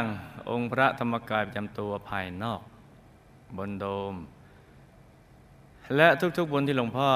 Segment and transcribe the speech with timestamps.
[0.50, 2.62] องค์พระธรรมกายประจำตัวภายนอก
[3.58, 4.14] บนโดม
[5.96, 6.08] และ
[6.38, 7.10] ทุกๆบุญที่หลวงพ่อ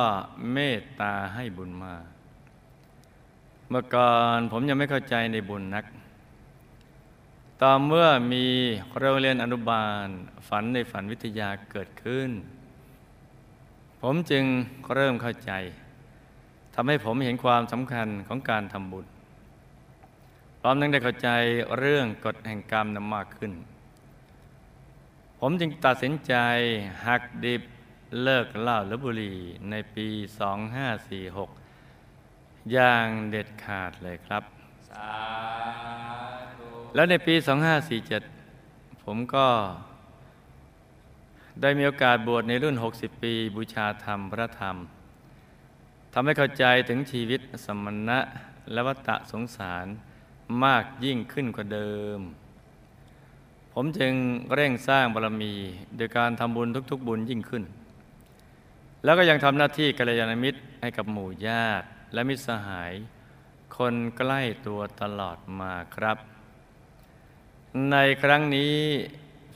[0.53, 1.95] เมตตาให้บุญมา
[3.73, 5.85] เมื่อก่อนผมยังไม่เข้าใจในบุญนัก
[7.61, 8.45] ต่อเมื่อมี
[8.97, 10.05] โรงเรียนอนุบาล
[10.47, 12.29] ฝันในฝันวิทยาเกิดขึ้น
[14.01, 14.43] ผมจึง
[14.93, 15.51] เริ่มเข้าใจ
[16.75, 19.05] ทำให้ผมเห็นความสำคัญของการทำบุญ
[20.59, 21.29] พร้อมทั้งได้เข้าใจ
[21.77, 23.51] เรื่องกฎแห่งกรรมนำมากขึ้น
[25.39, 26.33] ผมจึงตัดสินใจ
[27.05, 27.61] หักดิบ
[28.23, 29.37] เลิกเหล้าและบุหรี่
[29.69, 31.60] ในปี 2546
[32.73, 34.43] อย่างเด็ดขาดเลยครับ
[36.95, 37.35] แล้วในปี
[38.19, 39.47] 2547 ผมก็
[41.61, 44.75] ได้มีโอกาสบวชในรุ่น 60 ปี บูชาธรรมพระธรรม
[46.13, 48.19] ทำให้เข้าใจถึงชีวิตสมณะ
[48.71, 49.85] และวัฏสงสาร
[50.63, 52.19] มากยิ่งขึ้นกว่าเดิม
[53.73, 54.13] ผมจึง
[54.53, 55.53] เร่งสร้างบารมี
[55.97, 57.63] โดยการทำบุญทุก ๆ บุญยิ่งขึ้น
[59.03, 62.93] แล้วก็ยังทำหน้าที่กัลยาณมิตรให้กับหมู่ญาติ และมิตรสหาย
[63.77, 66.17] คนใกล้ตัวตลอดมาครับ
[67.91, 68.75] ในครั้งนี้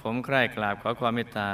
[0.01, 1.51] ผมใคร่กราบขอความเมตตา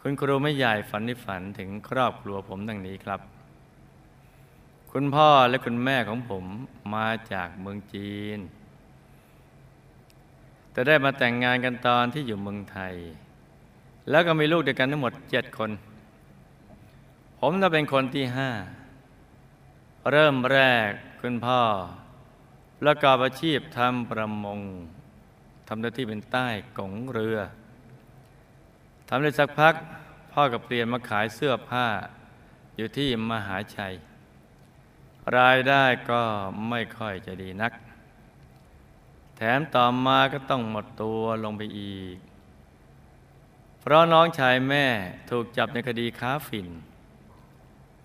[0.00, 3.20] คุณครูไม่ใหญ่ฝันในฝันถึงครอบครัวผมดังนี้ครับ
[4.92, 6.44] คุณพ่อและคุณแม่ของผม
[6.94, 8.38] มาจากเมืองจีน
[10.72, 12.94] แต่ได้มาแต่งงานกันตอนที่อยู่เมืองไทย
[14.10, 15.70] แล้วก็มีลูกด้วยกันทั้งหมดเจ็ดคน
[17.40, 18.50] ผมจะเป็นคนที่ห้า
[20.12, 21.62] เริ่มแรกคุณพ่อ
[22.80, 24.60] ประกอบอาชีพทำประมง
[25.68, 26.48] ทำหน้าที่เป็นใต้
[26.78, 27.38] กงเรือ
[29.08, 29.74] ทำได้สักพัก
[30.32, 31.86] พ่อกับเปลี่ยนมาขายเสื้อผ้า
[32.76, 33.94] อยู่ที่มหาชัย
[35.36, 36.22] รายได้ก็
[36.68, 37.72] ไม่ค่อยจะดีนัก
[39.36, 42.16] แถมต่อมาก็ต้องหมดตัวลงไปอีก
[43.80, 44.86] เพราะน้องชายแม่
[45.30, 46.68] ถูกจับในคดีค้าฝิ่น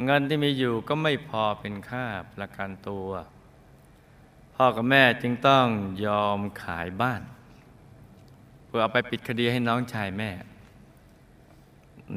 [0.06, 2.06] เงินที่มีอยู่ก็ไม่พอเป็นค่า
[2.36, 3.10] ประกันตัว
[4.56, 5.68] พ่อกับแม่จึงต้อง
[6.06, 7.22] ยอมขายบ้าน
[8.66, 10.30] เพื่อเอาไปปิดคดีให้น้องชายแม่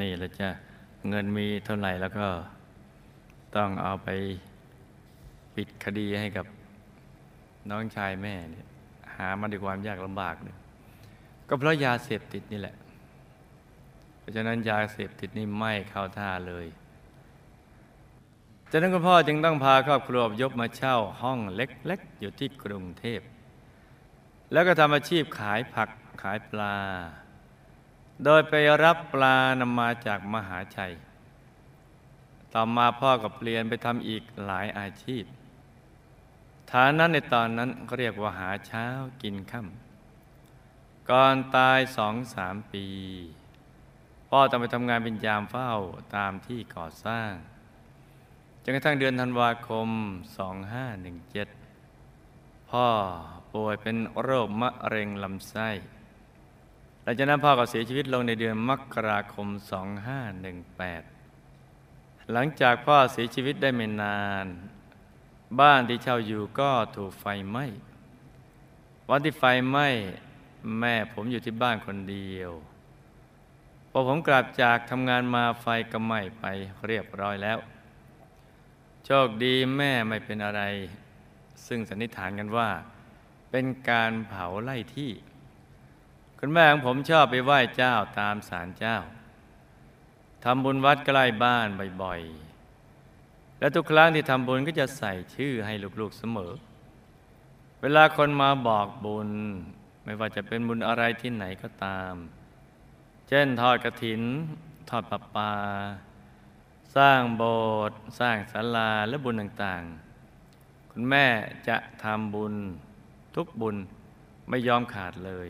[0.00, 0.50] นี่แหละจ้ะ
[1.08, 2.26] เงินมีเท่าไหร่แล้วก็
[3.56, 4.08] ต้องเอาไป
[5.56, 6.46] ปิดคดีให้กับ
[7.70, 8.66] น้องชายแม่เนี่ย
[9.16, 10.58] หามาด้วยความยากลำบากเนี่ย
[11.48, 12.76] ก็เพราะยาเสพติดนี่แหละ
[14.18, 16.66] เพราะฉะนั้นยาเสพติดนี่ไม่เข้าท่าเลย
[18.74, 23.20] จากนั้นคุณพ่อจึงต้องพาครอบครัวยกมาเช่าห้องเล็กๆ อยู่ที่กรุงเทพ
[24.52, 25.88] แล้วก็ทำอาชีพขายผัก
[26.22, 26.76] ขายปลา
[28.24, 30.94] โดยไปรับปลานำมาจากมหาชัย
[32.52, 35.24] ต่อมาพ่อก็เปลี่ยนไปทำอีกหลายอาชีพ
[36.70, 38.86] ฐานั้นในตอนนั้นเขาเรียกว่าหาเช้า
[39.22, 42.86] กินค่ำก่อนตายสองสามปี
[44.28, 45.72] พ่อต้องไปทำงานเป็นยามเฝ้า
[46.16, 47.32] ตามที่ก่อสร้าง
[48.64, 49.88] จนกระทั่งเดือนธันวาคม
[51.08, 52.88] 2517 พ่อ
[53.52, 55.68] ป่วยเป็นโรคมะเร็งลำไส้
[57.02, 59.48] หลังจากนั้นพ่อก็เสียชีวิตลงในเดือนมกราคม
[61.14, 64.46] 2518 หลังจากพ่อเสียชีวิตได้ไม่นาน
[65.60, 67.66] บ้านที่เช่าอยู่ก็ถูกไฟไหม้
[69.10, 69.88] วันที่ไฟไหม้
[70.78, 72.50] แม่ผมอยู่ที่บ้านคนเดียว
[73.90, 76.44] พอผมกลับจากทำงานมาไฟก็ไหม้ไป
[76.86, 77.58] เรียบร้อยแล้ว
[79.06, 80.62] โชคดีแม่ไม่เป็นอะไร
[81.66, 82.70] ซึ่งสันนิษฐานกันว่า
[83.50, 85.12] เป็นการเผาไล่ที่
[86.38, 88.96] คุณแม่ของผมชอบไปไหว้เจ้าตามศาลเจ้า
[90.44, 91.68] ทำบุญวัดใกล้บ้าน
[92.02, 96.52] บ่อยๆ และทุกครั้งที่ทำบุญก็จะใส่ชื่อให้ลูกๆเสมอ
[97.80, 99.30] เวลาคนมาบอกบุญ
[100.04, 102.14] ไม่ว่าจะเป็นบุญอะไรที่ไหนก็ตาม
[103.28, 104.22] เช่นทอดกระถิน
[104.90, 105.52] ทอดปลาปลา
[106.96, 107.44] สร้างโบ
[107.78, 111.26] สถ์สร้างศาลาและบุญต่างๆ คุณแม่
[111.68, 112.54] จะทำบุญ
[113.36, 113.76] ทุกบุญ
[114.48, 115.48] ไม่ยอมขาดเลย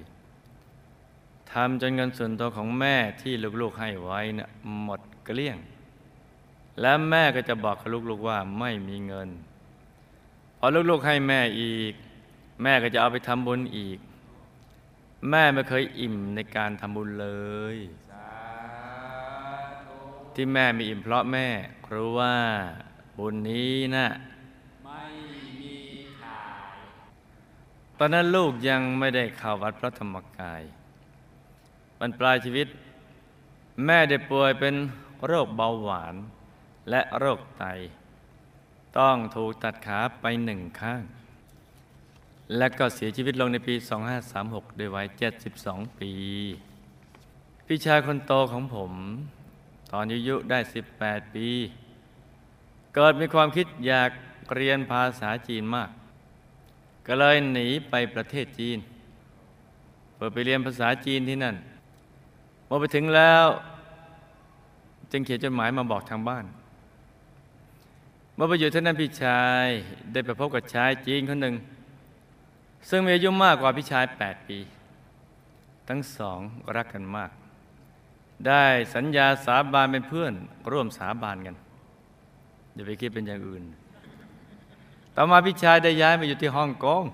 [1.53, 4.50] ทำจนเงินส่วนตัวของแม่ที่ลูกๆให้ไว้นะ่ะ
[4.83, 5.59] หมดเกลี้ยง
[6.81, 9.29] และแม่ก็จะบอกกับลูกๆว่าไม่มีเงิน
[10.59, 11.93] พอลูกๆให้แม่อีก
[12.62, 13.99] แม่ก็จะเอาไปทำบุญอีก
[15.31, 17.29] แม่ไม่เคยอิ่มในการทำบุญเล
[17.75, 17.77] ย
[20.34, 21.46] ที่แม่มีอิ่มเพราะแม่
[21.93, 22.37] รู้ว่า
[23.19, 24.06] บุญนี้นะ
[24.84, 25.02] ไม่
[25.61, 25.76] มี
[26.23, 26.44] ขา
[26.75, 26.76] ย
[27.99, 30.62] ตอนนั้นลูกยังไม่ได้เข้าวัดพระธรรมกาย
[31.99, 32.69] บรรปลายชีวิต
[33.87, 34.75] แม่ได้ป่วยเป็น
[35.26, 36.14] โรคเบาหวาน
[36.90, 37.64] และโรคไต
[38.99, 41.02] ต้องถูกตัดขาไปหนึ่งข้าง
[42.56, 43.75] และก็เสียชีวิตลงในปี
[44.26, 45.06] 2536 ด้วยวัย
[45.52, 46.12] 72 ปี
[47.67, 48.93] พี่ชายคนโตของผม
[49.93, 50.59] ตอนอายุได้
[50.97, 51.49] 18 ปี
[52.94, 54.11] เกิดมีความคิดอยาก
[54.55, 55.91] เรียนภาษาจีนมาก
[57.06, 58.79] ก็เลยหนีไปประเทศจีน
[60.15, 61.56] เพื่อไปเรียนภาษาจีนที่นั่น
[62.67, 63.47] พอไปถึงแล้ว
[65.12, 66.44] จึงเขียนจดหมายมาบอกทางบ้าน
[68.35, 69.67] เมื่อไปอยู่ที่นั่นพี่ชาย
[70.12, 71.55] ได้ไปพบกับชายจีนคนหนึ่ง
[72.89, 74.59] ซึ่งมีอายุมากกว่าพี่ชาย 8 ปี
[75.89, 76.39] ทั้งสอง
[76.77, 77.31] รักกันมาก
[78.49, 80.33] ได้สัญญาสาบานเป็นเพื่อน
[80.73, 81.56] ร่วมสาบานกัน
[82.75, 83.62] อย่าไปคิดเป็นอย่างอื่น
[85.17, 87.05] ต่อมาพี่ชายได้ย้ายมาอยู่ที่ฮ่องกง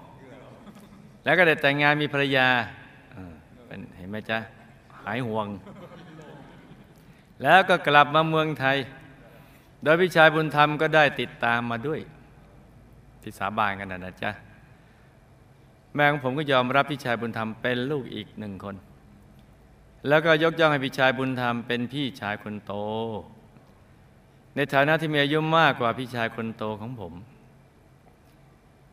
[1.24, 2.48] แล้วก็ได้แต่งงานมีภรรยา
[3.66, 4.38] เป็นเห็นไหมจ๊ะ
[5.04, 5.46] หายห่วง
[7.42, 8.76] แล้วก็กลับมาเมืองไทย
[9.82, 12.00] โดยพี่ชายบุญธรรมก็ได้ติดตามมาด้วย
[13.22, 14.30] ที่สาบานกันนะนะจ๊ะ
[15.94, 18.76] แม่ของผมก็ยอมรับพี่ชายบุญธรรมเป็นลูกอีกหนึ่งคน
[20.06, 22.72] แล้วก็ยกย่องให้พี่ชายบุญธรรมเป็นพี่ชายคนโต
[24.54, 27.14] ในฐานะที่มีอายุมากกว่าพี่ชายคนโตของผม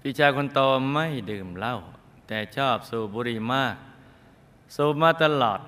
[0.01, 0.59] พี่ชายคนโต
[0.93, 1.77] ไม่ดื่มเหล้า
[2.27, 3.75] แต่ชอบสูบบุหรี่มาก
[4.75, 5.59] สูบมาตลอด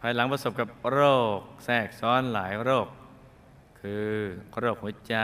[0.00, 1.00] ภายหลังประสบกับโร
[1.36, 2.88] ค แทรกซ้อนหลายโรค
[3.80, 4.08] คือ
[4.58, 5.16] โรคหัวใจ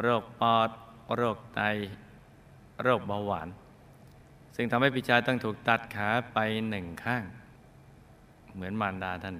[0.00, 0.70] โรคปอด
[1.16, 1.60] โรคไต
[2.82, 3.48] โรคเบาหวาน
[4.56, 7.24] ซึ่งทำให้พี่ชายต้องถูกตัดขาไปหนึ่งข้าง
[8.54, 9.36] เหมือนมารดาท่าน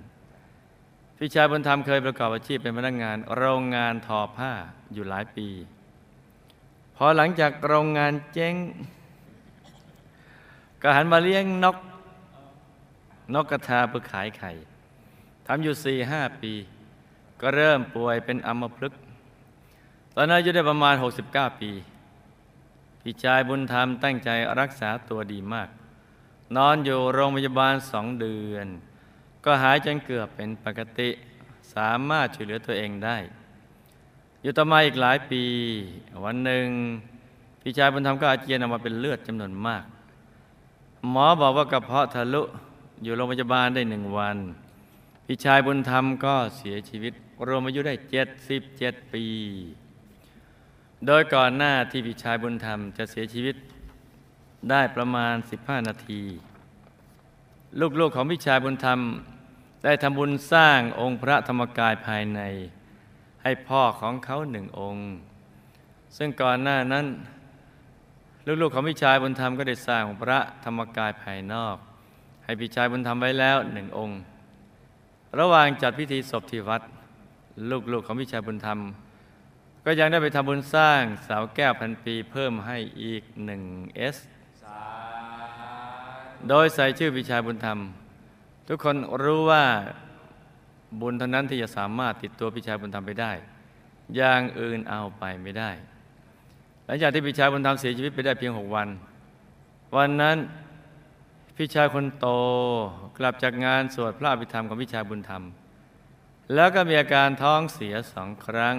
[1.17, 4.53] พี่ชายบุญธรรมเคยประกอบอาชีพเป็นพนักงาน โรงงานทอผ้า
[4.93, 5.49] อยู่หลายปี
[6.97, 8.55] พอหลังจากโรงงานเจ๊ง
[10.83, 11.77] ก็หันมาเลี้ยงนก
[13.35, 14.51] นกกระทาเพื่อขายไข่
[15.47, 16.53] ทำอยู่สี่ห้าปี
[17.41, 19.01] ก็เริ่มป่วยเป็นอัมพฤกษ์
[20.15, 20.95] ตอนนั้นอายุได้ประมาณ
[21.27, 21.71] 69 ปี
[23.01, 24.31] พี่ชายบุญธรรมตั้งใจ
[24.61, 25.69] รักษาตัวดีมาก
[26.57, 28.67] นอนอยู่โรงพยาบาลสองเดือน
[29.45, 31.11] ก็หายจนเกือบเป็นปกติ
[31.75, 33.17] สามารถช่วยเหลือตัวเองได้
[34.43, 35.45] อยู่ต่อมาอีกหลายปี
[36.25, 36.67] วันหนึ่ง
[37.61, 39.85] พี่ชายบุญธรรมก็อาเจียนออกมาเป็นเลือดจำนวนมาก
[41.11, 42.43] หมอบอกว่ากระเพาะทะลุ
[43.03, 44.37] อยู่โรงพยาบาลได้หนึ่งวัน
[45.27, 47.13] พี่ชายบุญธรรมก็เสียชีวิต
[47.47, 49.25] รวมอายุได้เจ็ดสิบเจ็ดปี
[51.07, 53.57] โดยก่อนหน้าที่พี่ชายบุญธรรมจะเสียชีวิต
[54.71, 56.23] ได้ประมาณ 15 นาที
[57.81, 59.01] ลูกๆของพี่ชายบุญธรรม
[59.85, 62.41] ได้ทำบุญสร้างองค์พระธรรมกายภายใน
[63.43, 65.05] ให้พ่อของเขาหนึ่งองค์
[66.17, 67.07] ซึ่งก่อนหน้านั้น
[68.63, 71.77] ลูกๆของพี่ชายบุญธรรมก็ได้สร้างพระธรรมกายภายนอก
[72.45, 74.19] ให้พี่ชายบุญธรรมไว้แล้วหนึ่งองค์
[75.39, 76.83] ระหว่างจัดพิธีศพที่วัด
[77.93, 78.79] ลูกๆของพี่ชายบุญธรรม
[79.85, 83.63] ก็ยังได้ไปทำบุญสร้างเสาแก้วพันปีเพิ่มให้อีกหนึ่ง
[83.97, 84.17] เอส
[86.49, 87.79] โดยใส่ชื่อพี่ชาบุญธรรม
[88.69, 89.65] ทุกคนรู้ว่า
[91.01, 93.33] บุญเท่านั้นที่จะสามารถติดตัวพี่ชาบุญธรรมไปได้
[94.17, 95.71] อย่างอื่นเอาไปไม่ได้
[96.85, 98.89] หลังจากที่พี่ชาบุญธรรมเสียชีวิตไปได้เพียงหกวัน
[99.97, 100.37] วันนั้น
[101.57, 102.27] พี่ชาคนโต
[103.19, 105.43] กลับจากงานสวดพระอภิธรรมของพี่ชาบุญธรรม
[106.55, 108.75] แล้วก็มีอาการท้องเสียสองครั้ง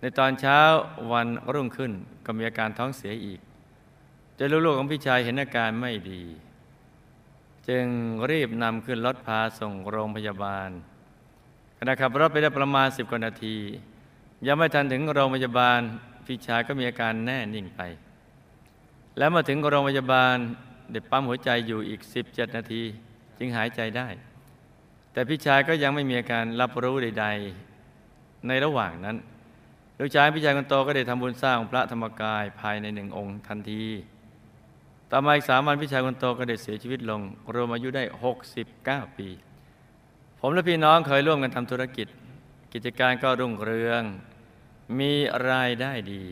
[0.00, 0.60] ในตอนเช้า
[1.12, 1.92] วันรุ่งขึ้น
[2.24, 3.40] ก็มีอาการท้องเสียอีก
[4.42, 6.22] จนลูกๆของพี่ชายเห็นอาการไม่ดี
[7.68, 7.86] จึง
[8.30, 10.70] รีบนำขึ้นรถพาส่งโรงพยาบาล
[11.78, 13.56] ขณะขับรถไปได้ประมาณสิบกว่านาที
[14.46, 15.80] ยังไม่ทันถึงโรงพยาบาล
[16.26, 17.80] พี่ชายก็มีอาการแน่นิ่งไป
[19.18, 20.36] แล้วมาถึงโรงพยาบาล
[20.92, 22.82] เด็กปั๊มหัวใจอยู่อีก 17 นาที
[23.38, 24.08] จึงหายใจได้
[25.12, 27.26] แต่พี่ชายก็ยังไม่มีอาการรับรู้ใด
[27.86, 29.16] ๆ ในระหว่างนั้น
[29.98, 33.84] ลูกชายพี่ชายคนโตก็ได้ทำบุญสร้างพระธรรมกายภายในหนึ่งองค์ทันที
[35.12, 37.20] ต่อมาอีกสามวันพี่ชายคนโตก็ได้เสียชีวิตลง
[37.54, 38.04] รวมอายุได้
[38.60, 39.28] 69 ปี
[40.40, 42.06] ผมและพี่น้องเคยร่วมกันทำธุรกิจ
[42.72, 44.02] กิจการก็รุ่งเรือง
[44.98, 45.12] มี
[45.50, 46.24] รายได้ดี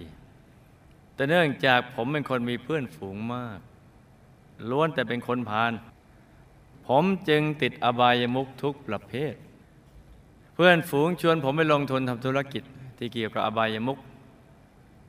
[1.14, 3.58] แต่เนื่องจากผมเป็นคนมีเพื่อนฝูงมาก
[4.70, 5.72] ล้วนแต่เป็นคนพาล
[6.86, 9.34] ผมจึงติดอบายมุขทุกประเภท
[10.54, 12.62] เพื่อนฝูงชวนผมไปลงทุนทำธุรกิจ
[12.98, 13.98] ที่เกี่ยวกับอบายมุข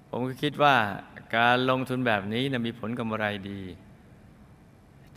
[0.09, 0.75] ผมก็คิดว่า
[1.35, 3.61] การลงทุนแบบนี้นะมีผลกำไรดี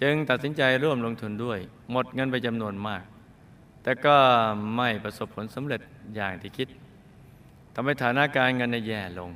[0.03, 1.59] จึงตัดสินใจร่วมลงทุนด้วย
[1.91, 3.03] หมดเงินไปจำนวนมาก
[3.83, 4.17] แต่ก็
[4.77, 5.81] ไม่ประสบผลสำเร็จ
[6.15, 6.69] อย่างที่คิด
[7.75, 9.31] ทำให้ฐานะการเงินในแย่ลง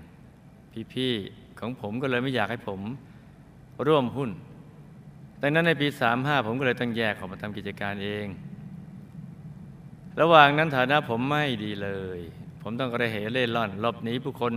[0.92, 2.80] พี่ๆของผมก็เลยไม่อยากให้ผม
[3.86, 4.30] ร่วมหุ้น
[5.42, 8.26] ดังนั้นในปี 35 ผมก็เลยต้องแยกออกมาทำกิจการเอง
[10.20, 12.20] ระหว่างนั้นฐานะผมไม่ดีเลย
[12.62, 14.52] ผมต้องกระเหเล่ร่อนหลบหนีผู้คน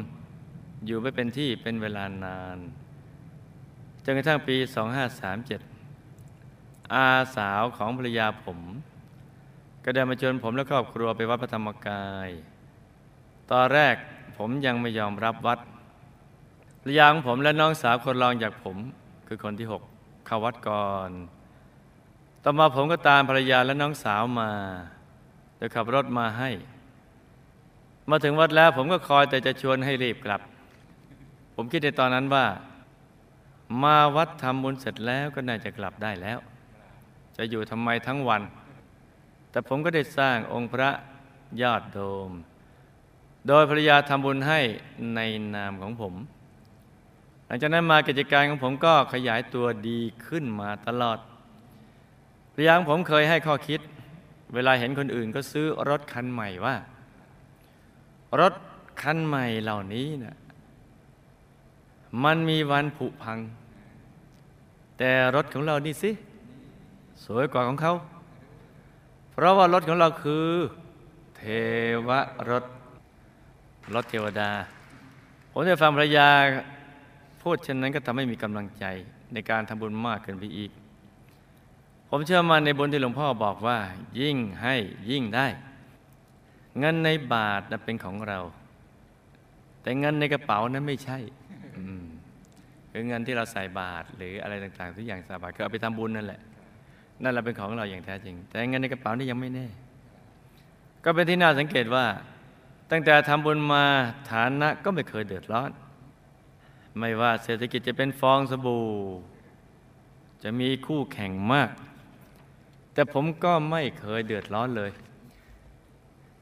[0.86, 2.57] อยู่ไม่เป็นที่เป็นเวลานาน
[4.03, 4.55] จนกระทั่งปี
[5.75, 8.59] 2537 อาสาวของภรรยาผม
[9.83, 12.29] ก็ได้มาชวนผมและครอบครัวไปวัดพระธรรมกาย
[13.51, 13.95] ตอนแรก
[14.38, 15.59] ผมยังไม่ยอมรับวัด
[16.81, 18.77] ภรรยาของผมและน้องสาวคนรองจากผม
[19.27, 19.81] คือคนที่หก
[20.25, 21.12] เข้าวัดก่อน
[22.43, 24.51] ต่อมาผมก็ตามภรรยาและน้องสาวมา
[25.57, 26.50] โดยขับรถมาให้
[28.09, 30.41] มาถึงวัดแล้วผมก็คอยแต่จะชวนให้รีบกลับ
[31.62, 32.46] ผมคิดในตอนนั้นว่า
[33.84, 36.39] มาวัดทำบุญเสร็จแล้วก็น่าจะกลับได้แล้ว
[37.38, 38.42] จะอยู่ทำไมทั้งวัน
[39.51, 40.89] แต่ผมก็ได้สร้างองค์พระ
[41.62, 42.00] ยอดโด
[42.30, 42.32] ม
[43.48, 44.60] โดยภรรยาทำบุญให้
[45.16, 45.20] ใน
[45.56, 46.13] นามของผม
[47.46, 51.20] หลังจากนั้นมากิจการของผมก็ขยายตัวดีขึ้นมาตลอด
[52.54, 53.82] ภรรยาของผมเคยให้ข้อคิด
[54.54, 56.75] เวลาเห็นคนอื่นก็ซื้อรถคันใหม่ว่า
[58.39, 58.54] รถ
[59.01, 60.38] คันใหม่เหล่านี้นะ
[62.24, 63.39] มันมีวันผุพัง
[64.98, 66.12] แต่รถของเรานี่สิ
[67.25, 67.94] สวยกว่าของเขา
[69.32, 70.48] เพราะว่ารถของเราคือ
[71.38, 71.44] เท
[72.08, 72.10] ว
[72.50, 72.63] รถ
[73.94, 74.51] รถเทวดา
[75.51, 76.30] ผมได้ฟังภรรยา
[77.42, 78.86] พูดเช่นนั้นก็ทำให้มีกำลังใจ
[79.34, 80.72] ในการทำบุญมากขึ้นไปอีก
[82.10, 83.78] ผมเชื่อมันในบุญที่หลวงพ่อบอกว่า
[84.20, 84.75] ยิ่งให้
[85.10, 85.48] ยิ่งได้
[86.80, 88.39] เงินในบาทนั้นเป็นของเรา
[89.82, 91.18] แต่เงินในกระเป๋านั้นไม่ใช่
[92.91, 96.41] คือเงินที่เราใส่บาทหรืออะไรต่างๆทุกอย่างใส่บาทคือเอาไปทำบุญนั่นแหละ
[97.24, 99.67] นั่นแหละเป็นของเราอย่างแท้จริง แต่เงินในกระเป๋านี่ยังไม่แน่
[101.03, 102.05] ก็เป็นที่น่าสังเกตว่า
[102.91, 103.83] ตั้งแต่ทำบุญมา
[104.31, 105.71] ฐานะก็ไม่เคยเดือดร้อน
[107.00, 108.88] ไม่ว่าเศรษฐกิจจะเป็นฟองสบู่
[110.43, 111.69] จะมีคู่แข่งมาก
[112.93, 114.91] แต่ผมก็ไม่เคยเดือดร้อนเลย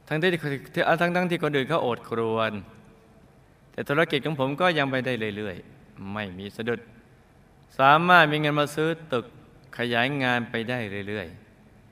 [0.07, 0.29] ทั้งที่
[1.01, 2.51] ทั้งทั้งที่คนอื่นเขาโอดครวน
[3.77, 6.79] แต่ธุรกิจของผมก็ยังไปได้เรื่อยๆ ไม่มีสะดุด
[7.79, 9.25] สามารถมีเงินมาซื้อตึก
[9.77, 11.27] ขยายงานไปได้เรื่อย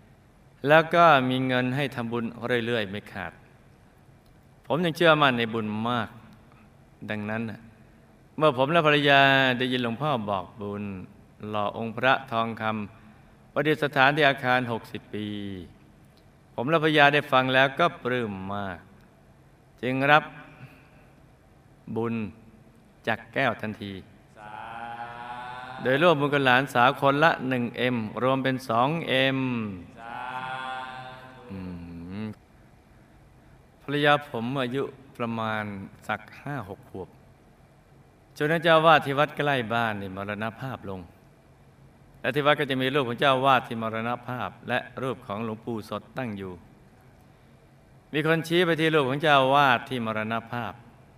[0.01, 2.25] ๆ แล้วก็มีเงินให้ทำบุญ
[2.65, 3.31] เรื่อยๆ ไม่ขาด
[4.67, 6.09] ผมยังเชื่อมั่นในบุญมาก
[7.09, 7.41] ดังนั้น
[8.37, 9.19] เมื่อผมและภรรยา
[9.57, 10.83] ได้ยินหลวงพ่อบอกบุญ
[11.49, 15.27] หล่อองค์พระทองคำประดิษฐานที่อาคาร 60 ปี
[16.55, 18.77] ผมและภรรยาได้ฟังแล้วก็ปลื้มมาก
[19.81, 20.23] จึงรับ
[21.95, 22.13] บุญ
[23.07, 23.93] จากแก้วทันที
[25.81, 29.39] โดยร่วมบุญกับหลานสาวคนละ 1M รวมเป็น 2M
[31.51, 31.57] อื
[32.23, 32.25] ม
[33.81, 34.83] ภรรยาผมอายุ
[35.17, 35.63] ประมาณ
[36.07, 37.09] สักห้าหกขวบ
[38.37, 40.99] จนนั้นเจ้าวาดที่วัดใกล้บ้านนี่มรณภาพลง
[42.21, 46.53] และที่วัดก็จะมีรูปของเจ้าวาดที่มรณภาพ และรูปของหลวงปู่สดตั้งอยู่
[48.13, 50.73] มีคนชี้ไปที่รูปของเจ้าวาดที่มรณภาพ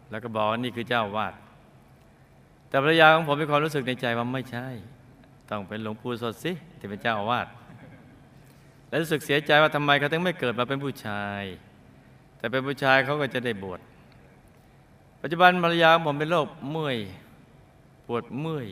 [0.10, 1.34] แล้วก็บอกว่านี่คือเจ้าวาด
[2.70, 4.68] แต่ภรรยาของผมมีความรู้สึกในใจว่าไม่ใช่
[5.50, 7.48] ต้องเป็นหลวงปู่สดสิที่เป็นเจ้าอาวาส
[8.88, 11.44] และรู้สึกเสียใจว่าทำไมเขาถึงไม่เกิดมาเป็นผู้ชาย
[12.38, 13.80] แต่เป็นผู้ชายเขาก็จะได้บวช
[15.22, 16.98] ปัจจุบันภรรยาของผมเป็นโรคเมื่อย
[18.08, 18.68] ปวดเมื่อย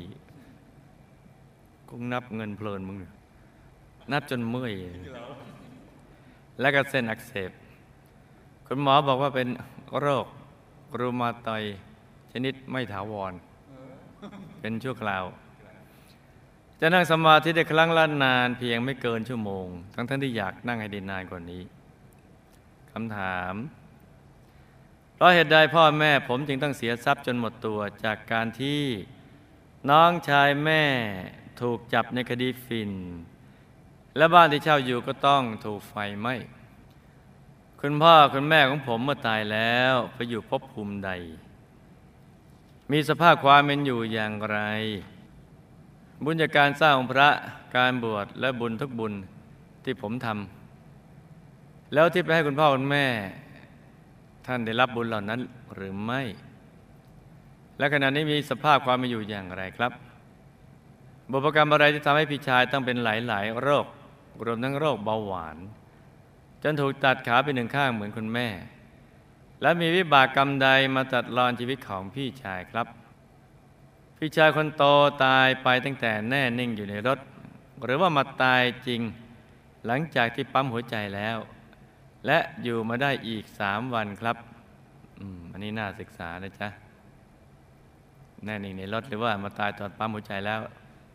[1.90, 2.98] คงนับเงินเพลินมึง
[4.12, 4.74] นับจนเมื่อย
[6.60, 7.52] และก็เส้นอักเสบ
[8.68, 9.48] คุณหมอบอกว่าเป็น
[10.02, 10.26] โรค
[11.00, 11.64] รูมาตอย
[12.32, 13.34] ชนิดไม่ถาวร
[14.60, 15.26] เป็นชั่วคราว
[16.80, 21.64] จะนั่งสมาธิได้ครั้งละนานเพียงไม่เกินชั่วโมง ทั้งทั้งที่อยากนั่งให้ได้นานกว่านี้
[22.92, 23.54] คำถาม
[25.16, 28.82] เพราะเหตุใดพ่อแม่ผมจึงต้องเสียทรัพย์จนหมดตัวจากการที่
[29.90, 30.84] น้องชายแม่
[31.62, 32.92] ถูกจับในคดีฟิน
[34.18, 36.36] และบ้านที่เช่าอยู่ก็ต้องถูกไฟไหม้
[37.82, 41.12] คุณพ่อคุณแม่ของผมเมื่อตายแล้วไปอยู่ภพภูมิใด
[42.92, 44.60] มีสภาพความเป็นอยู่อย่างไร
[46.24, 47.30] บุญจากการสร้างองพระ
[47.78, 49.14] การบวชและบุญทุกบุญ
[49.84, 53.06] ที่ผมทำแล้วที่ไปให้คุณพ่อคุณแม่
[54.46, 55.40] ท่านได้รับบุญเหล่านั้น
[55.76, 56.22] หรือไม่
[57.78, 59.92] และขณะนี้มีสภาพความเป็นอยู่อย่างไรครับ
[61.32, 63.86] บุพกรรมอะไรที่ทำให้พี่ชายต้องเป็นหลาย ๆ โรค
[64.46, 65.58] รวมทั้งโรคเบาหวาน
[66.68, 68.48] จนถูกตัดขาไปหนึ่งข้างเหมือนคุณแม่
[69.62, 72.88] และมีวิบากกรรมใดมาตัดรอนชีวิตของพี่ชายครับ
[74.18, 74.84] พี่ชายคนโต
[75.26, 77.20] ตายไปตั้งแต่แน่นิ่งอยู่ในรถ
[77.86, 79.02] หรือว่ามาตายจริง
[79.86, 81.38] หลังจากที่ปั๊มหัวใจแล้ว
[82.26, 84.38] และอยู่มาได้อีกสามวันครับ
[85.20, 86.70] อืมอันนี้น่าศึกษานะจ๊ะ
[88.46, 90.60] แน่นิ่งในรถหรือว่ามาตายตอนปั๊มหัวใจแล้ว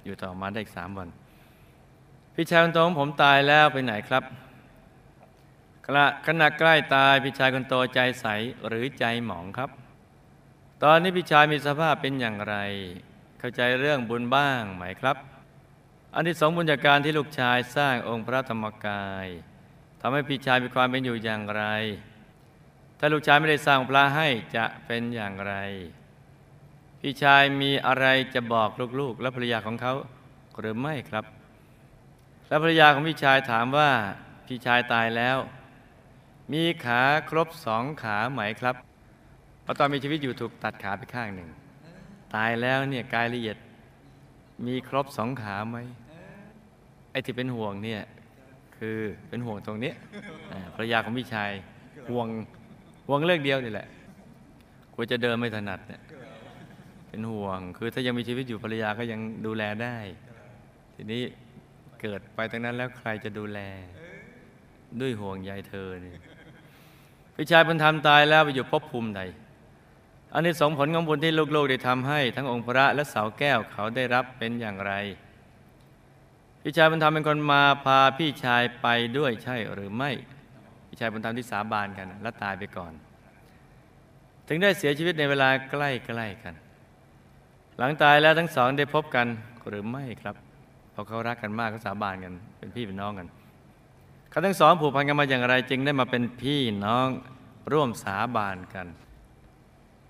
[0.05, 1.09] อยู่ต่อมาได้อีกสามวัน
[2.35, 4.25] พี่ชายคนโตของผมตายแล้วไปไหนครับ
[5.93, 8.27] ขณะขณะใกล้ตายพี่ชายคนโตใจใส
[8.67, 9.71] หรือใจหมองครับ
[10.83, 12.57] ตอนนี้พี่ชายมีสภาพเป็นอย่างไร
[13.39, 15.17] เข้าใจเรื่องบุญบ้างไหมครับ
[16.15, 19.27] อันที่สองบุญจากการที่ลูกชายสร้างองค์พระธรรมกาย
[20.01, 21.65] ทำให้พี่ชายมีความเป็นอยู่อย่างไร
[22.99, 25.55] ถ้าลูกชายไม่ได้สร้างพระให้จะเป็นอย่างไร
[27.01, 28.71] พี่ชายมีอะไรจะบอก
[29.01, 29.95] ลูกๆ และภรรยาของเขา
[30.59, 31.25] หรือไม่ครับ
[32.49, 33.91] และภรรยาของพี่ชายถามว่า
[34.47, 35.39] พี่ชายตายแล้ว
[36.53, 38.77] มีขาครบสองขาไหมครับ
[39.65, 41.49] พราะตอนมีชีวิตอยู่ถูกตัดขาไปข้างหนึ่ง
[42.35, 43.57] ตายแล้วเนี่ยกายละเอียด
[44.67, 45.79] มีครบสองขาไหม
[47.11, 48.03] ไอ้ที่เป็นห่วงเนี่ย
[48.77, 49.93] คือเป็นห่วงตรงนี้
[50.75, 51.51] ภรรยาของพี่ชาย
[52.11, 52.27] ห่วง
[53.07, 53.87] ห่วงเรื่องเดียวนี่แหละ
[54.95, 56.03] กลัวจะเดินไม่ถนัดเนี่ย
[57.09, 59.97] เป็นห่วง คือถ้ายังมีชีวิตอยู่ภรรยาก็ยังดูแลได้
[60.95, 61.23] ทีนี้
[62.01, 63.59] เกิดไปตรงนั้นแล้วใครจะดูแล
[65.01, 66.21] ด้วยห่วงใยเธอเนี่ย
[67.43, 69.21] พี่ชายบุญธรรมตายแล้วไปอยู่ภพภูมิใด
[70.35, 74.93] อันนี้สองผลของบุญที่ลูกๆได้ทำให้ทั้งองค์พระและเสาแก้วเขาได้รับเป็นอย่างไร
[76.63, 78.87] พี่ชายบุญธรรมเป็นคนมาพาพี่ชายไป
[79.19, 80.11] ด้วยใช่หรือไม่
[80.89, 82.93] พี่ชายบุญธรรมที่สาบานกัน และตายไปก่อน
[84.49, 86.55] ถึงได้เสียชีวิตในเวลาใกล้ๆกัน
[87.79, 89.27] หลังตายแล้วทั้งสองได้พบกัน
[89.69, 90.35] หรือไม่ครับ
[90.93, 93.29] เพราะเขารักกันมากเขาสาบานกัน เป็นพี่เป็นน้องกัน
[94.31, 97.09] เขาทั้งสองผูกพันกันมาอย่างไรจึงได้มาเป็นพี่น้อง
[97.73, 98.87] ร่วมสาบานกัน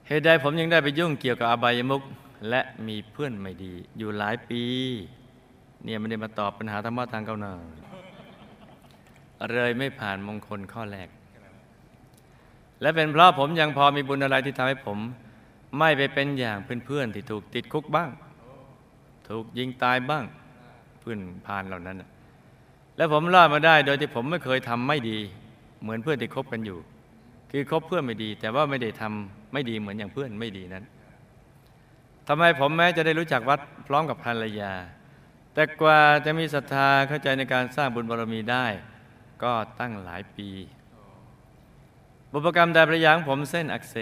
[0.06, 2.02] เหตุใดผมยังได้ไปยุ่งเกี่ยวกับอบายมุข
[2.48, 4.62] และมีเพื่อนไม่ดี อยู่หลายปี
[5.84, 7.52] เนี่ยไม่ได้มาตอบปัญหาธรรมะทางเก้าหน้า
[9.52, 11.08] เลยไม่ผ่านมงคลข้อแรก
[12.80, 14.98] และเป็นเพราะผมยังพอมีบุญอะไรที่ทำให้ผม
[15.78, 18.10] ไม่ไปเป็นอย่างเพื่อนๆที่ถูกติดคุกบ้าง
[19.28, 20.24] ถูกยิงตายบ้าง
[21.00, 22.08] เพื่อนผ่านเหล่านั้นน่ะ
[23.00, 25.18] และผมรอดมาได้โดยที่ผมไม่เคยทำไม่ดี
[25.82, 26.78] เหมือนเพื่อนที่คบกันอยู่
[27.50, 30.84] คือคบเพื่อนไม่ดี แต่ว่าไม่ได้ทำไม่ดีเหมือนอย่างเพื่อนไม่ดีนั้น
[32.28, 34.72] ทำไมผมแม้จะได้รู้จักวัดพร้อมกับภรรยา
[35.54, 38.66] แต่กว่าจะมีศรัทธาเข้าใจในการสร้างบุญบารมีได้
[39.42, 40.48] ก็ตั้งหลายปี
[42.32, 43.96] บุพกรรมใดประยางผมเส้นอักเส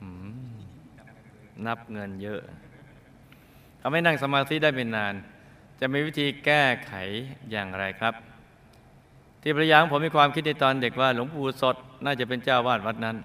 [0.00, 0.02] บ
[1.66, 2.40] นับเงินเยอะ
[3.80, 5.14] ทำให้นั่งสมาธิได้เป็นนาน
[5.80, 6.92] จะมีวิธีแก้ไข
[7.50, 8.14] อย่างไรครับ
[9.42, 13.16] ที่ประยางผมมีความคิดในตอนเด็กว่าหลวงปู่สดน่าจะเป็นเจ้าวาดวัดนั้น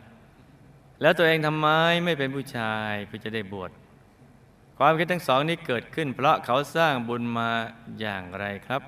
[1.02, 1.68] แล้วตัวเองทำไม
[2.06, 3.72] ไม่เป็นผู้ชายเพื่อจะได้บวช
[4.78, 7.50] ความคิดทั้งสองนี้เกิดขึ้น เพราะเขาสร้างบุญมา
[8.00, 8.82] อย่างไรครับ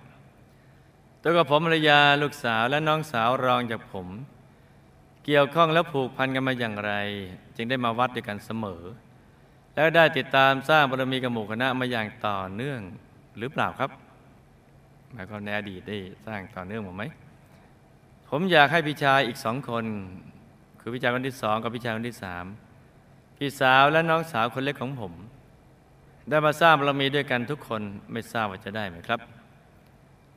[1.21, 4.07] ตัวกับผมภรรยาลูกสาวและน้องสาวรองจากผม
[5.25, 6.93] เกี่ยวข้องและผูกพันกันมาอย่างไร
[7.55, 8.83] จึงได้มาวัดด้วยกันเสมอ
[9.75, 12.81] แล้วได้ติดตามสร้างบารมีกับหมู่คณะมาอย่างต่อเนื่อง
[13.37, 13.91] หรือเปล่าครับ
[15.11, 17.03] หมายความในอดีตได้สร้างต่อเนื่องมาไหม
[18.29, 19.85] ผมอยากให้พี่ชายอีกสองคน
[20.79, 22.45] คือพี่ชายคนที่สองกับพี่ชายคนที่สาม
[23.37, 25.13] พี่สาวและน้องสาวคนเล็กของผม
[26.29, 29.19] ได้มาสร้างบารมีด้วยกันทุกคนไม่ทราบว่าจะได้ไหมครับ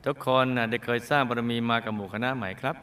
[0.05, 2.75] ทุกคนได้เคยสร้างบารมีมากับหมู่คณะไหมครับ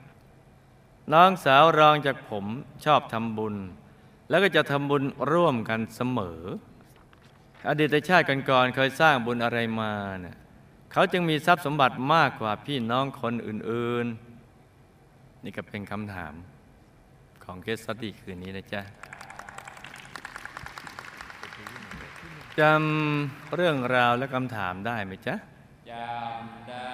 [1.13, 2.45] น้องสาวรองจากผม
[2.85, 3.55] ชอบทำบุญ
[4.29, 5.03] แล้วก็จะทำบุญ
[5.33, 6.41] ร่วมกันเสมอ
[7.67, 10.37] อดีตชาติก่อนๆเคยสร้างบุญอะไรมาเนะ่ย
[10.93, 14.07] เขาจึงมีทรัพย์สมบัติมากกว่าพี่น้องคนอื่น
[14.75, 16.35] ๆ นี่ก็เป็นคำถาม
[17.45, 18.83] ของเคสสตี้คืนนี้นะจ๊ะ
[22.61, 25.35] จำเรื่องราวและคำถามได้ไหมจ๊ะ
[25.91, 26.93] จำได้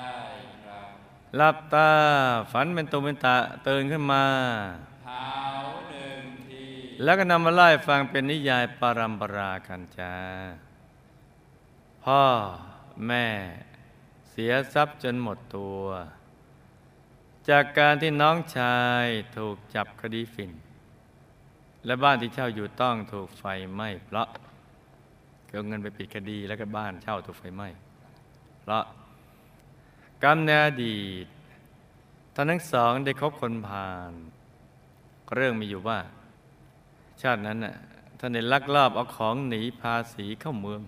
[0.66, 0.88] ครับ
[1.36, 1.90] หลับตา
[2.52, 3.34] ฝันเป็นตุเป็นตา
[3.68, 4.93] ตื่นขึ้นมาเท้าหนึ่งที
[7.02, 10.14] แล้วก็นำมาไล่ฟังเป็นนิยายปรัมปรากันจ้า
[12.04, 12.22] พ่อ
[13.06, 13.26] แม่
[14.30, 15.84] เสียทรัพย์จนหมดตัว
[17.48, 20.52] จากการที่น้องชายถูกจับคดีฝิ่น
[21.86, 24.28] และบ้านที่เช่าอยู่ต้องถูกไฟไหม้เพราะ
[25.48, 27.68] เอาเงินไปปิดคดีแล้วก็บ้านเช่าถูกไฟไหม้
[28.60, 28.84] เพราะ
[30.22, 31.26] กรรมในอดีต
[32.34, 34.12] ท่านทั้งสองได้คบคนพาล
[35.34, 35.98] เรื่องมีอยู่ว่า
[37.24, 37.76] ชาตินั้นน่ะ
[38.18, 40.80] ท่านได้ลักลอบเอาของหนีภาษีเข้าเมือง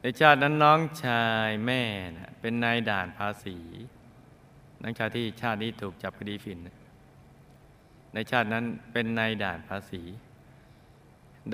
[0.00, 1.82] ในชาตินั้นน้องชายแม่
[2.16, 3.56] น่ะเป็นนายด่านภาษี
[4.82, 6.76] น้องชายที่ชาตินี้ถูกจับคดีฝิ่นนะ
[8.14, 10.02] ในชาตินั้นเป็นนายด่านภาษี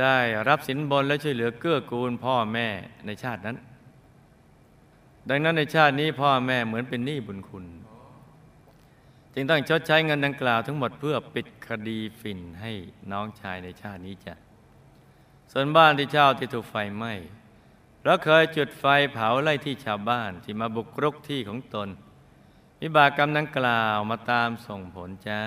[0.00, 0.16] ได้
[0.48, 2.68] รับสินบนและช่วยเหลือเกื้อกูลพ่อแม่
[3.07, 3.57] ในชาตินั้น
[5.29, 7.64] ดังนั้นในชาตินี้พ่อแม่เหมือนเป็นหนี้บุญคุณ
[9.38, 12.72] จึงต้องชดใช้เงินดังกล่าวทั้งหมดเพื่อปิดคดีฝิ่นให้
[13.12, 14.35] น้องชายในชาตินี้จ้ะ
[15.53, 17.12] ส่วนบ้านที่เช่าที่ถูกไฟไหม้
[18.05, 21.88] เราเคยจุดไฟเผาไล่ที่ชาวบ้านที่มาบุกรุกที่ของตน
[22.81, 25.40] วิบากกรรมดังกล่าวมาตามส่งผลจ้า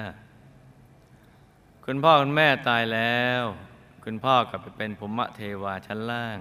[1.85, 3.43] คุณพ่อคุณแม่ตายแล้ว
[4.03, 6.39] คุณพ่อกลับไปเป็นภูมิเทวาชั้นล่าง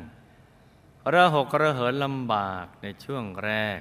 [1.14, 3.80] ระหกระเหินลำบากในช่วงแรก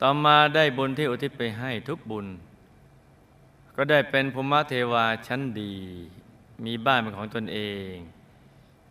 [0.00, 2.26] ต่อมาได้บุญที่อุทิศไปให้ทุกบุญ
[3.76, 5.74] ก็ได้เป็นภูมิเทวาชั้นดี
[6.64, 7.60] มีบ้านเป็นของตนเอ
[7.92, 7.94] ง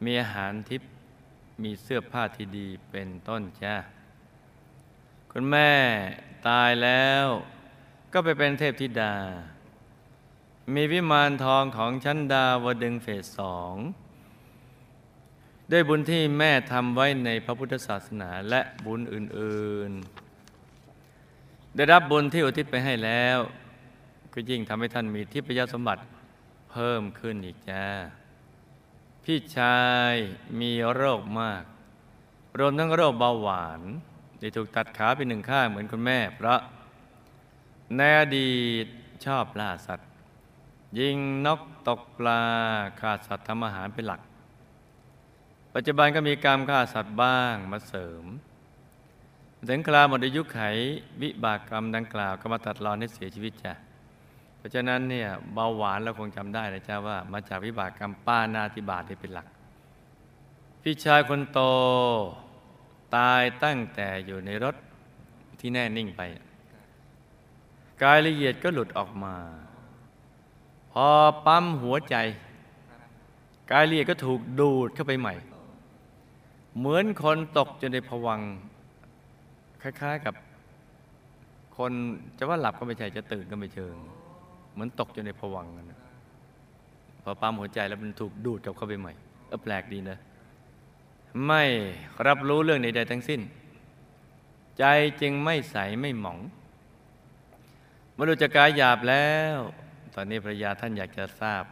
[0.04, 0.90] มีอาหารทิพย์
[1.64, 3.76] มีเสื้อผ้าที่ดีเป็นต้นจ้า
[5.32, 5.72] คุณแม่
[6.48, 7.26] ตายแล้ว
[8.14, 9.16] ก็ไปเป็นเทพธิดา
[10.74, 13.76] มีวิมานทองของชั้นดาวดึงเฟสสอง
[15.72, 20.23] ด้วยบุญที่แม่ทำไว้ในพระพุทธศาสนาและบุญอื่น ๆ
[21.76, 23.40] ได้รับบุญที่อุทิศไปให้แล้ว
[24.34, 26.02] ก็ยิ่งทำให้ท่านมีทิพยสมบัติ
[26.72, 27.86] เพิ่มขึ้นอีกจ้า
[29.24, 29.82] พี่ชา
[30.12, 30.14] ย
[30.60, 31.64] มีโรคมาก
[32.60, 33.82] รวมทั้งโรคเบาหวาน
[34.40, 36.60] ที่ถูกตัดขาไปหนึ่งข้างเหมือนคุณแม่เพราะ
[37.96, 38.86] ในอดีต
[39.26, 40.10] ชอบล่าสัตว์
[41.00, 42.44] ยิงนกตกปลา
[43.00, 44.22] ฆ่าสัตว์ทำอาหารเป็นหลัก
[45.74, 48.26] ปัจจุบันก็มีกรรฆ่าสัตว์บ้างมาเสริม
[49.70, 50.60] ถึงคราวหมดอายุไข
[51.22, 53.74] วิบากกรรมดังกล่าวก็มาตัดรอนให้เสียชีวิตจ้ะ
[54.58, 59.48] เพราะฉะนั้นเนี่ยเบาหวานเราคงจำได้นะจ้าว่า มาจากวิบากกรรมป้านาติบาตเป็นหลัก
[60.82, 61.60] พี่ชายคนโต
[63.16, 64.76] ตายตั้งแต่อยู่ในรถ
[65.60, 66.22] ที่แน่นิ่งไป
[68.04, 69.36] กายละเอียดก็หลุดออกมา
[70.92, 71.08] พอ
[71.46, 72.16] ปั๊มหัวใจ
[73.72, 75.34] กายละเอียดก็ถูกดูดเข้าไปใหม่
[76.78, 78.42] เหมือนคนตกจนในผวัง
[79.84, 80.36] คล้ายๆกับ
[81.78, 81.92] คน
[82.38, 83.96] จะว่าหลับก็ไม่ใช่จะตื่นก็ไม่เชิง
[84.74, 85.94] เหมือนตกอยู่ในผวังค์นั่น
[87.24, 89.14] พอปั๊มหัวใจแล้วมันถูกดูดกลับเข้าไปใหม่
[89.48, 90.18] เออแปลกดีนะ
[91.46, 91.64] ไม่
[92.28, 93.42] รับรู้เรื่องใดๆทั้งสิ้น
[94.80, 94.86] ใจ
[95.22, 96.40] จึงไม่ใสไม่หมอง
[98.18, 99.58] มรุจกายหยาบแล้ว
[100.16, 101.64] ตอนนี้ภรรยาท่านอยากจะทราบ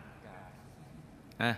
[1.42, 1.52] อะ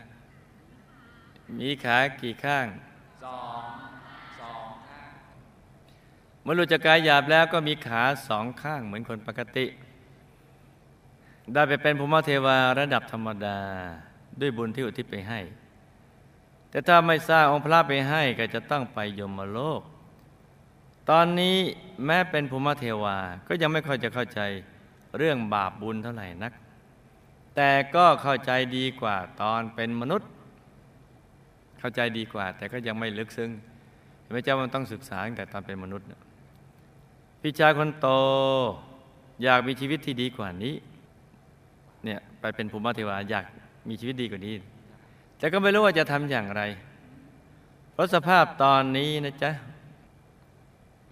[1.59, 2.77] มีขากี่ข้างสอง
[3.25, 3.37] สอ
[3.69, 4.02] งข้าง
[6.45, 9.65] มรุดจากกายหยาบแล้วก็มีขาสองข้างเหมือนคนปกติ
[11.53, 13.57] ได้ไปเป็นภูมิเทวาระดับธรรมดา
[14.39, 15.39] ด้วยบุญที่อุทิศไปให้
[16.69, 19.81] แต่ถ้าไม่สร้างองค์พระไปให้ก็จะต้องไปยมโลก
[21.09, 21.57] ตอนนี้
[22.05, 24.39] แม้เป็นภูมิเทวาก็ยังไม่ค่อยจะเข้าใจ
[25.17, 26.53] เรื่องบาปบุญเท่าไหร่นัก
[27.55, 30.29] แต่ก็เข้าใจดีกว่าตอนเป็นมนุษย์
[31.79, 33.51] เข้าใจดีกว่า แต่ก็ยังไม่ลึกซึ้ง
[34.21, 36.22] เห็นไหมเจ้ามันต้องศึกษาตั้งแต่ตอนเป็นมนุษย์นะ
[37.45, 38.07] พี่ชายคนโต
[39.43, 40.75] อยากมีชีวิตที่ดีกว่านี้
[42.03, 43.45] เนี่ยไปเป็นภูมิเทวาอยาก
[43.89, 44.55] มีชีวิตดีกว่านี้
[45.37, 46.61] แต่ก็ไม่รู้ว่าจะทำอย่างไร
[47.93, 49.51] เพราะสภาพตอนนี้นะจ๊ะ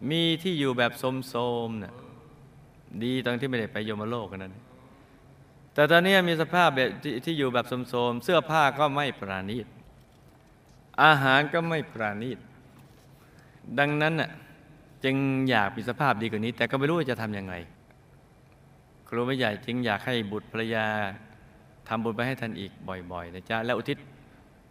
[0.09, 1.35] มีที่อยู่แบบโส
[1.67, 1.93] มๆน่ะ
[3.03, 4.53] ดีตอนที่ไม่ได้ไปโยมโลกกันนั้น
[5.73, 9.67] แต่ตอนนี้มีสภาพแบบที่ที่อยู่แบบโสมๆเสื้อผ้าก็ไม่ปราณีต
[11.03, 12.39] อาหารก็ไม่ปราณีต
[13.79, 14.29] ดังนั้นน่ะ
[15.03, 15.15] จึง
[15.49, 17.53] อยากมีสภาพดีกว่านี้ แต่ก็ไม่รู้จะทำยังไง
[19.07, 20.85] ครูไม่ใหญ่จึงอยากให้บุตรภรรยา
[21.87, 22.71] ทำบุญไปให้ท่านอีก
[23.11, 23.97] บ่อยๆนะจ๊ะและอุทิศ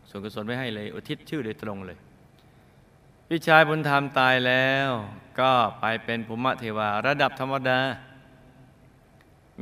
[0.09, 1.99] ส่วนกุศลไว้ให้เลย อุทิศชื่อโดยตรงเลย
[3.29, 4.89] พี่ชายบุญธรรมตายแล้ว
[5.41, 7.81] ก็ไปเป็นภูมิเทวาระดับธรรมดา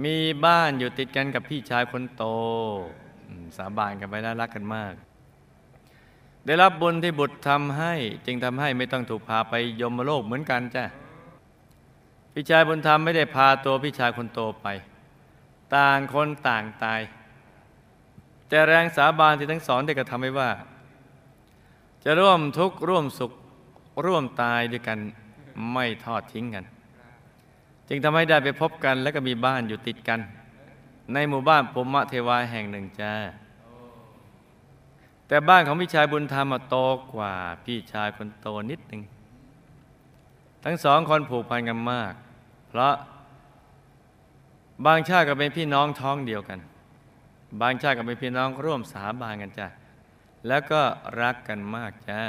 [0.05, 2.25] มีบ้านอยู่ติดกันกับพี่ชายคนโต
[3.57, 4.95] สาบานกันไปแล้วรักกันมาก
[6.49, 7.95] ได้รับบุญที่บุตรทำให้
[8.27, 10.85] จึงทำให้ไม่ต้องถูกพาไปยมโลกเหมือนกันจ้ะ
[12.33, 14.67] พี่ชายบุญธรรมไม่ได้พาตัวพี่ชายคนโตไป
[15.75, 17.01] ต่างคนต่างตาย
[18.49, 20.51] แต่แรงสาบานที่ทั้งสองได้กระทำไว้ว่า
[22.05, 23.33] จะร่วมทุกข์ร่วมสุข
[24.05, 24.99] ร่วมตายด้วยกัน
[25.73, 26.65] ไม่ทอดทิ้งกัน
[27.89, 30.21] จึงทำให้ได้ไปพบกันและก็มีบ้านอยู่ติดกัน
[31.13, 33.13] ในหมู่บ้านพรหมเทวาแห่งหนึ่งจ้า
[35.29, 36.77] แต่บ้านของพี่ชายบุญธรรมอะโต
[37.15, 39.03] กว่าพี่ชายคนโตนิดหนึ่ง
[40.65, 42.13] ทั้งสองคนผูกพันกันมาก
[42.69, 42.95] เพราะ
[44.87, 46.59] บางชาติก็เป็นพี่น้องท้องเดียวกัน
[47.61, 49.67] บางชาติก็เป็นพี่น้องร่วมสาบานกันจ้ะ
[50.49, 50.83] แล้วก็
[51.21, 52.21] รักกันมากจ้า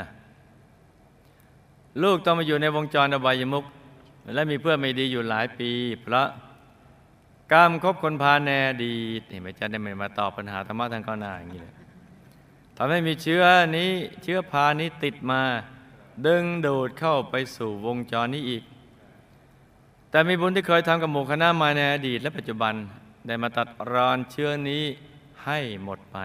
[2.04, 3.66] ลูกต้องมาอยู่ในวงจรอบายมุก
[4.34, 6.28] และมีเพื่อนไม่ดีอยู่หลายปี เพราะ
[7.54, 8.50] กรรมคบคนพาแน
[8.84, 8.94] ดี
[9.30, 11.79] เห็นไหมจ๊ะได้ไม่มาตอบปัญหาธรรมะทางก้าวหน้าอย่างนี้เลย
[12.82, 13.44] ทำให้มีเชื้อ
[13.78, 13.92] นี้
[14.24, 15.42] เชื้อพานี้ติดมา
[16.28, 18.64] ดึงดูดเข้าไปสู่วงจรนี้อีก
[20.10, 22.74] แต่มีบุญที่เคยทำกับหมู่คณะมาในอดีตและปัจจุบัน
[23.28, 24.84] ได้มาตัดรอนเชื้อนี้
[25.46, 26.18] ให้หมดไป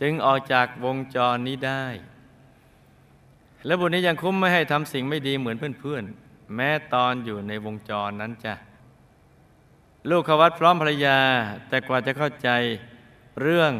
[0.00, 1.84] จึงออกจากวงจรนี้ได้
[3.66, 8.54] และบุญนี้ยังคุ้มไม่ให้ทำสิ่งไม่ดีเหมือนเพื่อนๆ แม้ตอนอยู่ในวงจรนั้นจ้ะ
[10.10, 11.18] ลูกขวัดพร้อมภรรยา
[11.68, 12.50] แต่กว่าจะเข้าใจ
[13.42, 13.72] เรื่อง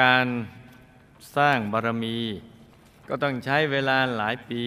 [0.00, 0.26] การ
[1.36, 2.18] สร้างบารมี
[3.08, 4.64] ก็ต้องใช้เวลาหลายปี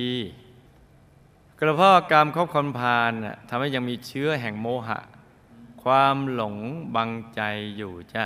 [1.59, 4.99] กระเพาะกรรมครบคนพาลน่ะทำให้ยังมีเชื้อแห่งโมหะ
[5.83, 6.55] ความหลง
[6.95, 7.41] บังใจ
[7.77, 8.25] อยู่จ้ะ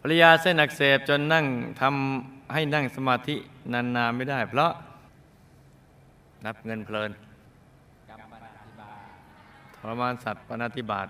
[0.00, 1.46] ภรรยาเส้นอักเสบจนนั่ง
[1.80, 3.36] ทำให้นั่งสมาธิ
[3.72, 4.72] นานๆไม่ได้ เพราะ
[6.44, 7.10] นับเงินเพลิน
[9.76, 11.08] ทรมานสัตว์ปณติบาต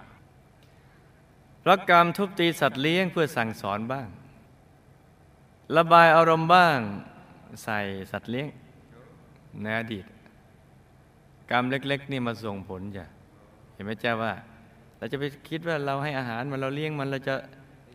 [1.61, 4.07] เพราะกรรมทุบตีสัตว์เลี้ยงเพื่อสั่งสอนบ้าง
[5.77, 6.79] ระบายอารมณ์บ้าง
[7.65, 7.79] ใส่
[8.11, 8.49] สัตว์เลี้ยง
[9.63, 10.05] ในอดีต
[11.51, 13.05] กรรมเล็ก ๆ นี่มาส่งผลจ้ะ
[13.73, 14.33] เห็นไหมเจ้าว่า
[14.99, 17.35] เราจะไปคิดว่าเราให้อาหารมันเราเลี้ยงมันเราจะ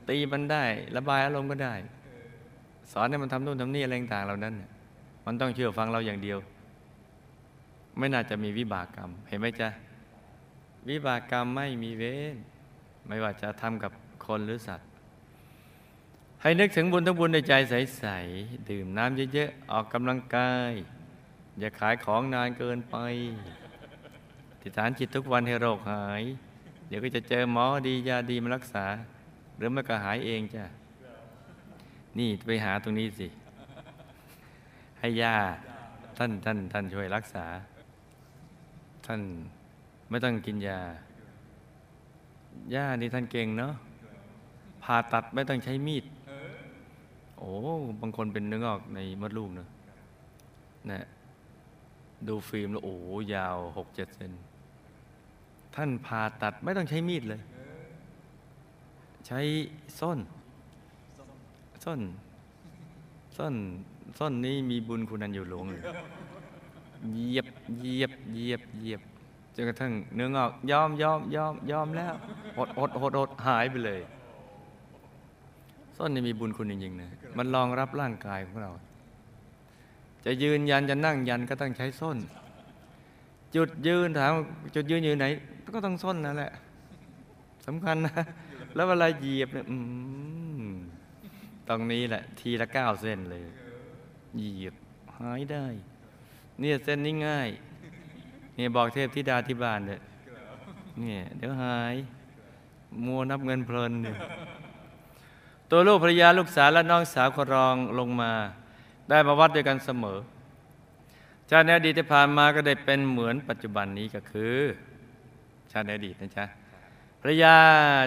[0.09, 0.63] ตีมันได้
[0.95, 1.73] ระบายอารมณ์ก็ได้
[2.91, 4.69] สอนให้มันทำนู่นทำนี่อะไรต่างเหล่านั้นน่ะ
[5.25, 6.37] มันต้องเชื่อฟังเราอย่างเดียว
[7.97, 9.69] ไม่น่าจะมีวิบากกรรม เห็นไหมจ๊ะ
[10.89, 12.35] วิบากกรรมไม่มีเว้น
[13.07, 13.91] ไม่ว่าจะทำกับ
[14.25, 14.87] คนหรือสัตว์
[16.41, 20.71] ให้นึกถึงบุญทั้งบุญในใจใสๆดื่มน้ำเยอะๆ ออกกำลังกาย
[21.59, 22.95] อย่าขายของนานเกินไป
[24.61, 26.23] ติดฐานจิตทุกวันให้โรคหาย
[26.87, 28.85] เดี๋ยวก็จะเจอหมอดียาดีมารักษา
[29.57, 30.63] หรือไม่ก็หายเองจ้ะ
[32.17, 33.27] นี่ไปหาตรงนี้สิ
[34.99, 35.35] ให้ยา
[36.17, 37.45] ท่านท่านท่านช่วยรักษา
[39.05, 39.21] ท่าน
[40.09, 40.81] ไม่ต้องกินยา
[42.73, 43.73] ย่านี่ท่านเก่งเนาะ
[44.83, 46.05] ผ่าตัดไม่ต้องใช้มีด
[47.37, 47.51] โอ้
[48.01, 49.67] บางคนเป็นเนื้องอกในมดลูกเนอะ
[50.91, 51.05] นะ
[52.27, 52.95] ดูฟิล์มแล้วโอ้
[53.33, 54.31] ยาวหกเจ็ดเซน
[55.75, 57.41] ท่านผ่าตัดไม่ต้องใช้มีดเลย
[59.27, 59.39] ใช้
[59.99, 60.19] ส้น
[61.85, 61.99] ส้น
[63.37, 63.55] ส้น
[64.19, 65.83] ส้นนี้มีบุญคุณอันอยู่หลวงเลย
[67.13, 67.47] เยียบ
[67.79, 69.01] เยียบเยียบเยียบ
[69.55, 72.13] จนกระทั่งเนื้องอกยอมยอมยอมยอมแล้ว
[72.57, 74.01] อดอดอดอดหายไปเลย
[75.97, 78.71] ส้นนี่มีบุญคุณจริงๆนะมันรองรับร่างกายของเรา
[80.25, 82.17] จะยืนยันจะนั่งยันก็ต้องใช้ส้น
[83.55, 84.31] จุดยืนถาม
[84.75, 85.27] จุดยืนอยู่ไหน
[85.75, 86.51] ก็ต้องส้นนั่นแหละ
[87.65, 88.23] สำคัญนะ
[88.75, 89.77] แล้วเวลาเหยียบเนี่ยอื
[90.61, 90.65] ม
[91.67, 93.43] ตรงนี้แหละ ทีละเก้าเส้นเลย
[94.37, 94.75] เหยียบ
[95.17, 95.65] หายได้
[96.59, 97.49] เนี่ยเส้นนี้ง่าย
[98.55, 99.99] เนี่ยบอกเทพธิดาที่บ้านเนี่ย
[100.99, 101.95] เนี่ยเดี๋ยวหาย
[103.05, 104.17] มัวนับเงินเพลินเนี่ย
[105.71, 108.31] ตัวลูกภรรยาลูกสาวและน้องสาวคนรองลงมา
[109.09, 110.19] ได้มาวัดด้วยกันเสมอ
[111.49, 114.57] ชาติในอดีตที่ผ่านมาก็ได้เป็นเหมือนปัจจุบันนี้ก็คือ
[115.71, 116.45] ชาติในอดีตนะจ๊ะ
[117.21, 117.55] ภรรยา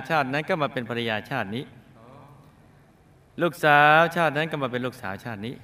[0.09, 1.65] ชาตินั้นก็มาเป็นภรรยาชาตินี้
[3.43, 5.55] ลูกสาวชาตินั้นก็มาเป็นลูกสาวชาตินี้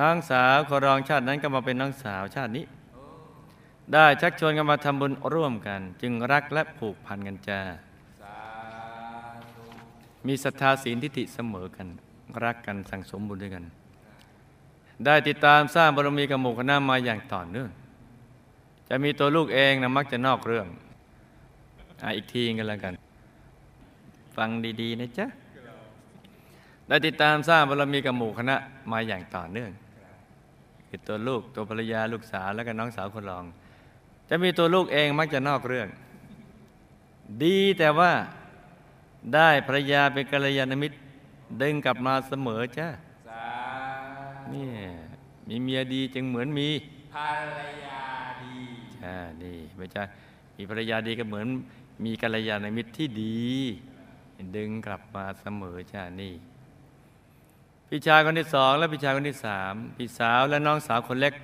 [0.00, 2.64] น้องสาวขอรองชาตินั้นก็มาเป็นน้องสาวชาตินี้
[3.92, 7.60] ได้ชักชวนกันมาทำบุญร่วมกัน จึงรักและผูกพันกันจ้า
[10.26, 11.86] มีศรัทธาศีลทิฏฐิเสมอกัน
[12.44, 13.64] รักกันสั่งสมบุญด้วยกัน
[15.04, 17.70] ได้ติดตามสร้างบารมีกับหมู่คณะมาอย่างต่อเนื่อง
[18.88, 20.66] จะมีตัวลูกเองนะมักจะนอกเรื่อง
[22.02, 22.94] ออีกทีกันแล้วกัน
[24.36, 24.48] ฟัง
[24.82, 25.26] ดีๆนะจ๊ะ
[26.88, 28.56] ได้ติดตามสร้างบารมีกับหมู่คณะ
[28.92, 29.70] มาอย่างต่อเนื่อง
[30.88, 33.44] คือตัวลูกตัวภรรยาลูกสาวแล้วก็น้องสาวคนรอง
[34.28, 35.88] จะมีตัวลูกเองมักจะนอกเรื่อง
[37.42, 38.12] ดีแต่ว่า
[39.32, 40.96] ได้ภรรยาเป็นกัลยาณมิตร
[41.62, 42.88] ดึงกลับมาเสมอจ้า
[43.28, 43.46] สา
[44.46, 44.68] ธุนี่
[45.48, 46.68] มีเมียดีจึงเหมือนมี
[47.14, 48.02] ภรรยา
[48.42, 48.56] ดี
[49.04, 50.02] อ่านี่ไม่ใช่
[50.56, 51.46] มีภรรยาดีก็เหมือน
[52.04, 53.44] มีกัลยาณมิตรที่ดี
[54.56, 56.34] ดึงกลับมาเสมอจ้านี่
[57.88, 61.34] พี่ชายคนที่สองและพี่ชายคนที่สามพี่สาวและน้องสาวคนเล็ก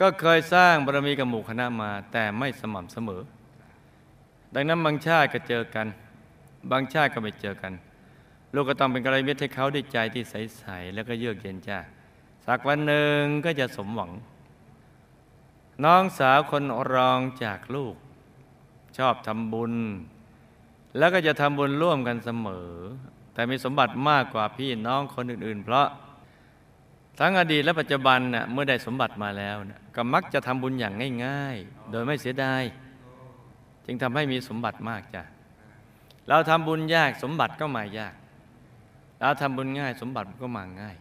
[0.00, 3.22] ก็เคยสร้างบารมีกับหมู่คณะมา แต่ไม่สม่ำเสมอ
[4.54, 5.86] ดังนั้นบางชาติก็เจอกัน
[6.70, 7.72] บางชาติก็ไม่เจอกัน
[8.54, 11.78] ลูกก็ต้องเป็นกัลยาณมิตรให้เขาด้วยใจที่ใสๆแล้วก็เยือกเย็นจ้า
[12.46, 14.10] สักวันหนึ่งก็จะสมหวัง
[15.84, 17.94] น้องสาวคนรองจากลูก
[18.98, 19.74] ชอบทำบุญ
[20.98, 22.70] แล้วก็จะทำบุญร่วมกันเสมอ
[23.34, 25.86] แต่มีสมบัติมากกว่าพี่น้องคนอื่น ๆ เพราะ
[27.18, 30.94] ทั้งอดีตและปัจจุบันน่ะเมื่อได้สมบัติมาแล้วนะก็มักจะทำบุญอย่าง
[31.26, 32.62] ง่าย ๆ โดยไม่เสียดาย
[33.86, 35.22] จึงทำให้มีสมบัติมากจ้ะ
[36.28, 38.14] เราทำบุญยากสมบัติก็มายาก
[39.20, 40.96] เราทำบุญง่ายสมบัติก็มาง่าย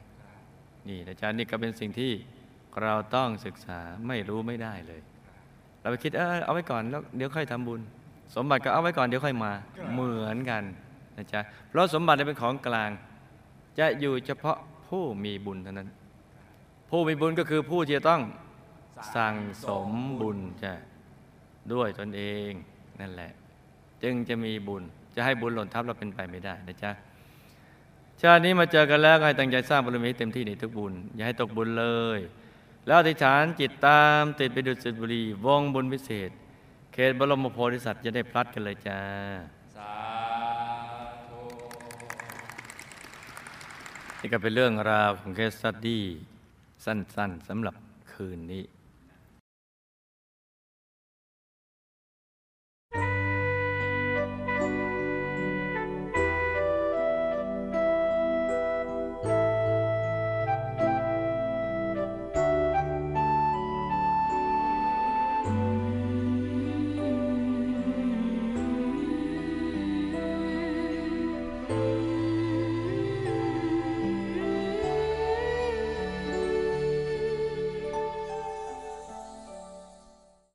[0.87, 2.11] นี่อาจารย์นี่ก็เป็นสิ่งที่
[2.81, 5.01] เราต้องศึกษาไม่รู้ไม่ได้เลย
[5.81, 7.81] เราไปคิดเออเอาไว้ก่อนแล้วเดี๋ยวค่อยทำบุญ
[8.35, 9.51] สมบัติก็เอาไว้ก่อนเดี๋ยวค่อยมา
[9.93, 10.63] เหมือนกัน
[11.17, 12.89] นะจ๊ะเพราะสมบัติเป็นของกลาง
[13.79, 14.57] จะอยู่เฉพาะ
[14.89, 15.89] ผู้มีบุญเท่านั้น
[16.89, 18.21] ผู้มีบุญก็คือผู้ที่จะต้อง
[19.15, 20.73] สั่งสมบุญจะ
[21.73, 22.51] ด้วยตนเอง
[22.99, 23.31] นั่นแหละ
[24.03, 24.83] จึงจะมีบุญ
[25.19, 26.91] จะให้บุญหล่นทับเราเป็นไปไม่ได้นะจ๊ะ
[28.21, 32.19] ชาตินี้มาเจอกันแล้วก็ให้ตั้งใจสร้างบารมีให้เต็มที่ในทุกบุญ อย่าให้ตกบุญเลย
[32.85, 36.29] แล้วอธิษฐานจิตตามติดไปดุจสิบุรีวงบุญพิเศษ
[36.93, 38.99] เขตบรมโพธิสัตว์จะได้พลัดกันเลยจ้า
[39.75, 39.93] สา
[41.29, 41.41] ธุ
[44.19, 46.03] นี่ก็เป็นเรื่องราวของเคสสตดี้
[46.85, 47.75] สั้นๆสำหรับ
[48.13, 48.63] คืนนี้